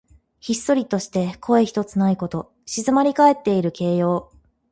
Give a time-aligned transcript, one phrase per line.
[0.39, 2.51] ひっそりとして声ひとつないこと。
[2.65, 4.31] 静まりかえっている形容。